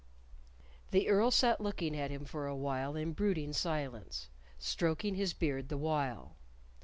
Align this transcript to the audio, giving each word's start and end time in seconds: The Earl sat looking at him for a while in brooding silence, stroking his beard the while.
The 0.89 1.07
Earl 1.09 1.29
sat 1.29 1.61
looking 1.61 1.95
at 1.95 2.09
him 2.09 2.25
for 2.25 2.47
a 2.47 2.55
while 2.55 2.95
in 2.95 3.13
brooding 3.13 3.53
silence, 3.53 4.29
stroking 4.57 5.13
his 5.13 5.31
beard 5.33 5.69
the 5.69 5.77
while. 5.77 6.37